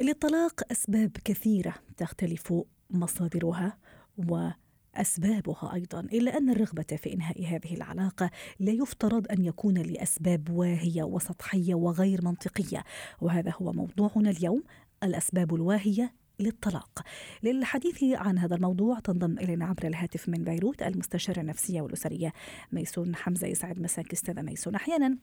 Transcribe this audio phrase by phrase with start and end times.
[0.00, 2.54] للطلاق أسباب كثيرة تختلف
[2.90, 3.78] مصادرها
[4.30, 4.48] و
[4.94, 8.30] اسبابها أيضا إلا أن الرغبة في إنهاء هذه العلاقة
[8.60, 12.84] لا يفترض أن يكون لأسباب واهية وسطحية وغير منطقية.
[13.20, 14.62] وهذا هو موضوعنا اليوم
[15.02, 17.02] الأسباب الواهية للطلاق.
[17.42, 22.32] للحديث عن هذا الموضوع تنضم إلينا عبر الهاتف من بيروت المستشارة النفسية والأسرية
[22.72, 23.46] ميسون حمزة.
[23.46, 24.74] يسعد مساك أستاذة ميسون.
[24.74, 25.18] أحيانا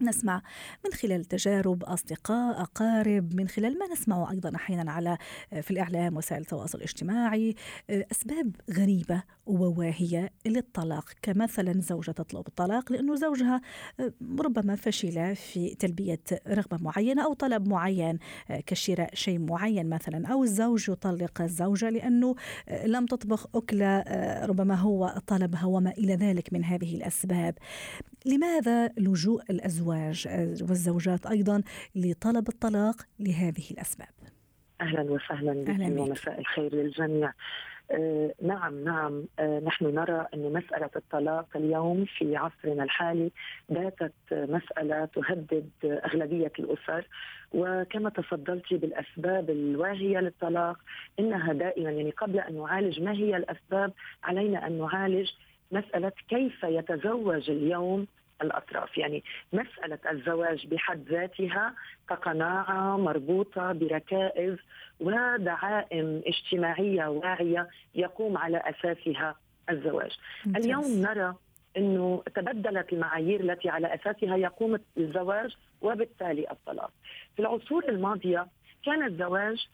[0.00, 0.42] نسمع
[0.84, 5.18] من خلال تجارب أصدقاء أقارب من خلال ما نسمعه أيضا أحيانا على
[5.62, 7.54] في الإعلام وسائل التواصل الاجتماعي
[7.90, 13.60] أسباب غريبة وواهية للطلاق كمثلا زوجة تطلب الطلاق لأنه زوجها
[14.40, 18.18] ربما فشل في تلبية رغبة معينة أو طلب معين
[18.66, 22.34] كشراء شيء معين مثلا أو الزوج يطلق الزوجة لأنه
[22.84, 24.04] لم تطبخ أكلة
[24.46, 27.58] ربما هو طلبها وما إلى ذلك من هذه الأسباب.
[28.26, 29.42] لماذا لجوء
[29.92, 31.62] الأزواج والزوجات أيضا
[31.94, 34.08] لطلب الطلاق لهذه الأسباب؟
[34.80, 37.32] أهلا وسهلا بك ومساء الخير للجميع.
[37.90, 43.30] آه نعم نعم آه نحن نرى أن مسألة الطلاق اليوم في عصرنا الحالي
[43.68, 47.06] باتت مسألة تهدد أغلبية الأسر
[47.52, 50.78] وكما تفضلت بالأسباب الواهية للطلاق
[51.18, 53.92] إنها دائما يعني قبل أن نعالج ما هي الأسباب
[54.24, 55.30] علينا أن نعالج
[55.72, 58.06] مسألة كيف يتزوج اليوم
[58.42, 58.98] الأطراف.
[58.98, 61.74] يعني مسألة الزواج بحد ذاتها
[62.08, 64.56] كقناعة مربوطة بركائز
[65.00, 69.36] ودعائم اجتماعية واعية يقوم على أساسها
[69.70, 70.10] الزواج.
[70.46, 70.64] ممتاز.
[70.64, 71.34] اليوم نرى
[71.76, 76.90] أنه تبدلت المعايير التي على أساسها يقوم الزواج وبالتالي الطلاق.
[77.36, 78.46] في العصور الماضية
[78.84, 79.68] كان الزواج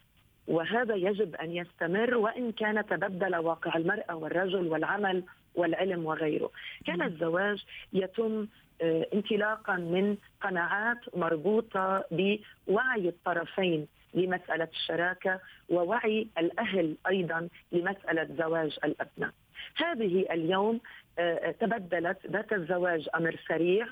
[0.49, 6.51] وهذا يجب أن يستمر وإن كان تبدل واقع المراه والرجل والعمل والعلم وغيره.
[6.87, 8.47] كان الزواج يتم
[8.83, 19.31] آه، انطلاقا من قناعات مربوطة بوعي الطرفين لمسألة الشراكة ووعي الأهل أيضا لمسألة زواج الأبناء.
[19.77, 20.81] هذه اليوم
[21.19, 23.87] آه، تبدلت ذات الزواج أمر سريع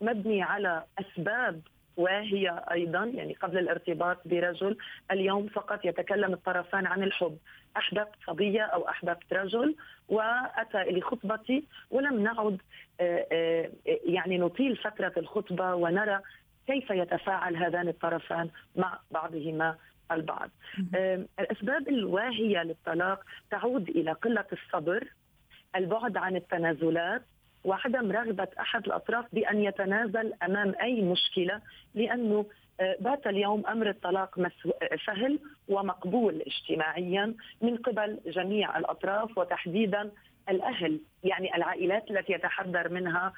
[0.00, 1.60] مبني على أسباب
[1.96, 4.76] وهي أيضا يعني قبل الارتباط برجل
[5.10, 7.38] اليوم فقط يتكلم الطرفان عن الحب
[7.76, 9.74] أحببت صبيه أو أحببت رجل
[10.08, 12.58] وأتى لخطبتي ولم نعد
[13.00, 13.70] آه، آه،
[14.04, 16.20] يعني نطيل فترة الخطبة ونرى
[16.66, 19.76] كيف يتفاعل هذان الطرفان مع بعضهما
[20.12, 20.50] البعض.
[21.40, 25.08] الأسباب الواهية للطلاق تعود إلى قلة الصبر،
[25.76, 27.22] البعد عن التنازلات،
[27.64, 31.60] وعدم رغبه أحد الأطراف بأن يتنازل أمام أي مشكلة
[31.94, 32.46] لأنه
[32.80, 34.48] آه، بات اليوم أمر الطلاق
[35.06, 35.38] سهل
[35.68, 40.10] ومقبول اجتماعيا من قبل جميع الأطراف وتحديدا
[40.48, 43.32] الأهل يعني العائلات التي يتحذر منها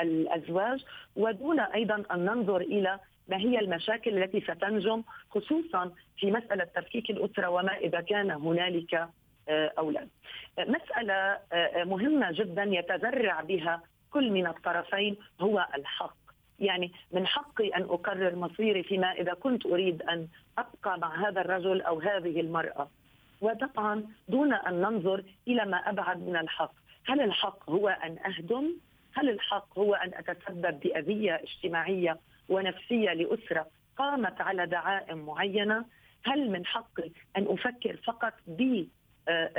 [0.00, 0.84] الأزواج.
[1.16, 2.98] ودون أيضا أن ننظر إلى
[3.28, 9.10] ما هي المشاكل التي ستنجم خصوصا في مسألة تفكيك الأسرة وما إذا كان هنالك آه،
[9.50, 10.08] أولاد.
[10.58, 11.14] مسألة
[11.52, 16.16] آه، مهمة جدا يتذرع بها كل من الطرفين هو الحق.
[16.58, 20.28] يعني من حقي أن اقرر مصيري فيما إذا كنت أريد أن
[20.58, 22.90] أبقى مع هذا الرجل أو هذه المرأة.
[23.40, 26.72] وطبعا دون أن ننظر إلى ما أبعد من الحق،
[27.06, 28.74] هل الحق هو أن أهدم؟
[29.14, 33.66] هل الحق هو أن أتسبب بأذية اجتماعية ونفسية لأسرة
[33.96, 35.84] قامت على دعائم معينة؟
[36.24, 38.84] هل من حقي أن أفكر فقط ب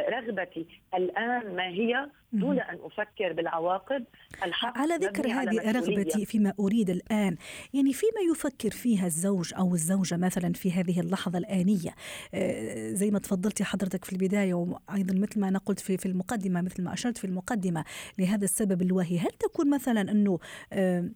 [0.09, 4.05] رغبتي الآن ما هي؟ دون أن أفكر بالعواقب
[4.43, 7.37] الحق على ذكر هذه رغبتي فيما أريد الآن
[7.73, 11.95] يعني فيما يفكر فيها الزوج أو الزوجة مثلا في هذه اللحظة الآنية؟
[12.33, 16.61] آه، زي ما تفضلتي حضرتك في البداية وأيضا مثل ما أنا قلت في في المقدمة
[16.61, 17.85] مثل ما أشرت في المقدمة
[18.19, 20.39] لهذا السبب الواهي هل تكون مثلا أنه
[20.73, 21.09] آه،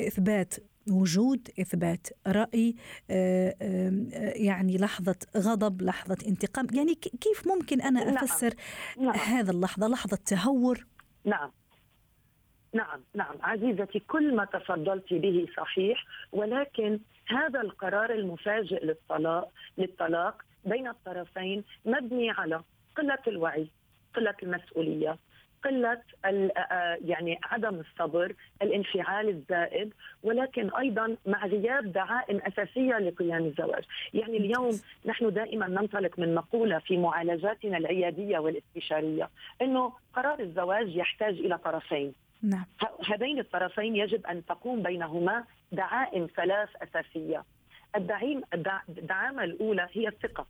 [0.00, 0.54] إثبات
[0.90, 2.74] وجود إثبات رأي
[3.10, 3.92] آه، آه،
[4.36, 8.14] يعني لحظة غضب لحظة انتقام يعني كيف ممكن أنا نعم.
[8.14, 8.54] أفسر
[8.96, 9.06] نعم.
[9.06, 9.16] نعم.
[9.16, 10.86] هذا اللحظة لحظة تهور
[11.24, 11.50] نعم
[12.72, 19.48] نعم نعم عزيزتي كل ما تفضلت به صحيح ولكن هذا القرار المفاجئ للطلاق
[19.78, 22.62] للطلاق بين الطرفين مبني على
[22.96, 23.70] قلة الوعي
[24.14, 25.18] قلة المسؤولية
[25.64, 26.02] قلة
[27.04, 33.84] يعني عدم الصبر، الانفعال الزائد، ولكن أيضا مع غياب دعائم أساسية لقيام الزواج،
[34.14, 39.28] يعني اليوم نحن دائما ننطلق من مقولة في معالجاتنا العيادية والاستشارية
[39.62, 42.12] إنه قرار الزواج يحتاج إلى طرفين.
[42.42, 42.64] نعم.
[43.06, 47.44] هذين الطرفين يجب أن تقوم بينهما دعائم ثلاث أساسية.
[47.96, 48.42] الدعيم
[48.88, 50.46] الدعامة الأولى هي الثقة.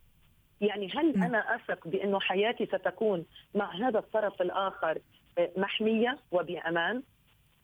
[0.61, 1.23] يعني هل نعم.
[1.23, 3.25] أنا أثق بأنه حياتي ستكون
[3.55, 4.99] مع هذا الطرف الآخر
[5.37, 7.03] آه، محمية وبأمان؟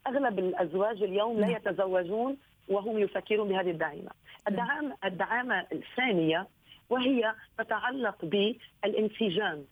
[0.08, 1.56] أغلب الأزواج اليوم لا نعم.
[1.56, 2.38] يتزوجون
[2.68, 4.12] وهم يفكرون بهذه الدعيمة.
[4.12, 4.48] نعم.
[4.48, 6.48] الدعامه الدعامة الثانية
[6.90, 9.66] وهي تتعلق بالانسجام.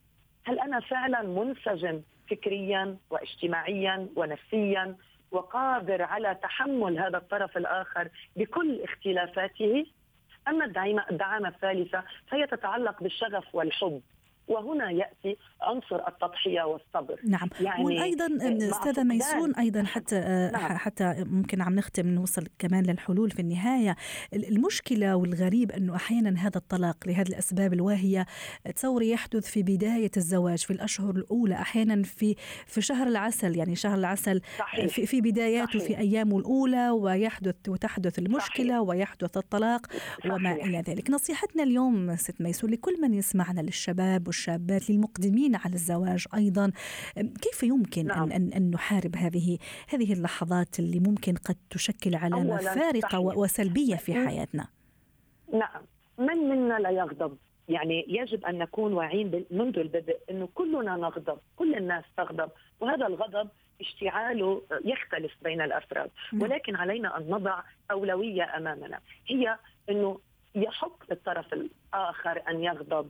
[0.46, 4.96] هل أنا فعلا منسجم فكريا واجتماعيا ونفسيا
[5.32, 9.86] وقادر على تحمل هذا الطرف الآخر بكل اختلافاته
[10.48, 14.02] أما الدعامه الدعامة الثالثة فهي تتعلق بالشغف والحب.
[14.48, 18.28] وهنا يأتي عنصر التضحية والصبر نعم يعني وأيضا
[18.72, 20.78] أستاذة ميسون أيضا حتى نعم.
[20.78, 23.96] حتى ممكن عم نختم نوصل كمان للحلول في النهاية
[24.34, 28.26] المشكلة والغريب أنه أحيانا هذا الطلاق لهذه الأسباب الواهية
[28.76, 32.36] تصوري يحدث في بداية الزواج في الأشهر الأولى أحيانا في
[32.66, 34.86] في شهر العسل يعني شهر العسل صحيح.
[34.86, 35.80] في, في بداياته.
[35.80, 38.90] في ايامه الأولى ويحدث وتحدث المشكلة صحيح.
[38.90, 40.34] ويحدث الطلاق صحيح.
[40.34, 46.26] وما إلى ذلك نصيحتنا اليوم ست ميسون لكل من يسمعنا للشباب والشابات للمقدمين على الزواج
[46.36, 46.72] أيضا.
[47.42, 48.32] كيف يمكن نعم.
[48.32, 49.58] أن أن نحارب هذه
[49.90, 53.38] هذه اللحظات اللي ممكن قد تشكل علامه فارقه صحيح.
[53.38, 54.68] وسلبية في حياتنا؟
[55.54, 55.82] نعم.
[56.18, 57.38] من منا لا يغضب؟
[57.70, 62.50] يعني يجب أن نكون واعيين منذ البدء إنه كلنا نغضب كل الناس تغضب
[62.80, 63.50] وهذا الغضب
[63.82, 66.10] اشتعاله يختلف بين الأفراد.
[66.34, 66.42] نعم.
[66.42, 69.00] ولكن علينا أن نضع أولوية أمامنا.
[69.28, 69.58] هي
[69.90, 70.20] إنه
[70.56, 73.10] يحق للطرف الآخر أن يغضب.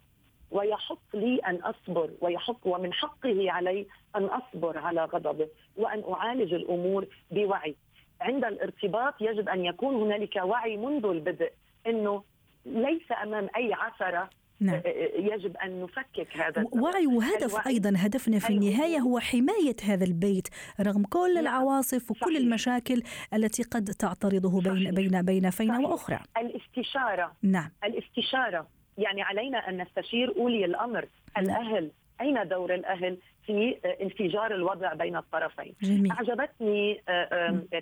[0.53, 3.85] ويحق لي أن أصبر ويحق ومن حقه علي
[4.15, 7.75] أن أصبر على غضبه وأن أعالج الأمور بوعي.
[8.21, 11.51] عند الارتباط يجب أن يكون هنالك وعي منذ البدء
[11.88, 12.23] إنه
[12.65, 14.29] ليس أمام أي عثرة
[14.59, 14.81] نعم.
[15.15, 20.47] يجب أن نفكك هذا وعي وهدف أيضا هدفنا في النهاية هو حماية هذا البيت
[20.81, 21.44] رغم كل نعم.
[21.44, 22.38] العواصف وكل صحيح.
[22.38, 23.03] المشاكل
[23.33, 24.91] التي قد تعترضه بين صحيح.
[24.91, 28.67] بين بين فينه وأخرى الاستشارة نعم الاستشارة
[28.98, 31.06] يعني علينا أن نستشير أولي الأمر
[31.38, 31.92] الأهل
[32.22, 36.12] أين دور الأهل في انفجار الوضع بين الطرفين جميل.
[36.12, 37.01] أعجبتني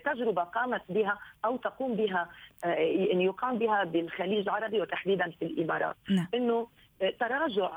[0.06, 2.30] تجربة قامت بها أو تقوم بها
[3.14, 6.28] إن يقام بها بالخليج العربي وتحديدا في الإمارات نعم.
[6.34, 6.68] إنه
[7.20, 7.70] تراجع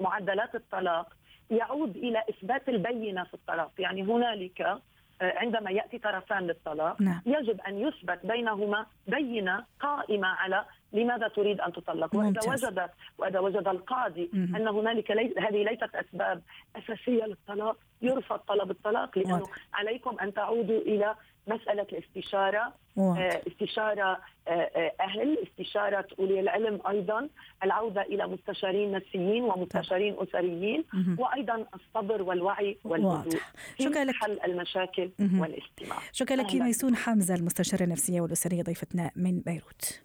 [0.00, 1.16] معدلات الطلاق
[1.50, 4.78] يعود إلى إثبات البينة في الطلاق يعني هنالك
[5.22, 7.20] عندما يأتي طرفان للطلاق نعم.
[7.26, 12.88] يجب أن يثبت بينهما بينة قائمة على لماذا تريد أن تطلق وإذا وجد
[13.18, 14.56] وإذا وجد القاضي مم.
[14.56, 15.34] أن هنالك لي...
[15.38, 16.42] هذه ليست أسباب
[16.76, 19.50] أساسية للطلاق يرفض طلب الطلاق لأنه واضح.
[19.74, 21.14] عليكم أن تعودوا إلى
[21.46, 23.40] مسألة الاستشارة واضح.
[23.46, 24.18] استشارة
[24.48, 27.28] آه، آه، أهل استشارة أولي العلم أيضا
[27.64, 30.84] العودة إلى مستشارين نفسيين ومستشارين أسريين
[31.18, 33.40] وأيضا الصبر والوعي والهدوء
[33.80, 34.14] شكرا لك.
[34.14, 35.98] حل المشاكل والاستماع.
[36.12, 40.00] شكرا لك ميسون حمزة المستشارة النفسية والأسرية ضيفتنا من بيروت.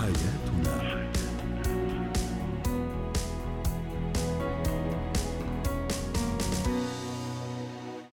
[0.00, 0.97] حياتنا.